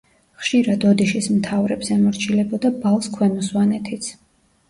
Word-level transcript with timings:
ხშირად 0.43 0.85
ოდიშის 0.91 1.25
მთავრებს 1.33 1.91
ემორჩილებოდა 1.97 2.71
ბალს 2.87 3.11
ქვემო 3.19 3.47
სვანეთიც. 3.51 4.09